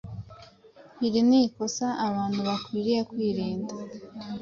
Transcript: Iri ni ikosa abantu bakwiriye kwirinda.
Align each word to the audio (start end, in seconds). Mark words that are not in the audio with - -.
Iri 1.05 1.21
ni 1.27 1.37
ikosa 1.47 1.87
abantu 2.07 2.39
bakwiriye 2.47 3.01
kwirinda. 3.09 3.73